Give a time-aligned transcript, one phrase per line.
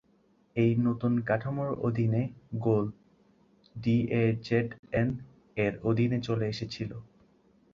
[0.55, 2.21] এই নতুন কাঠামোর অধীনে
[2.61, 2.85] গোল
[3.75, 6.91] ডিএজেডএন-এর অধীনে চলে এসেছিল।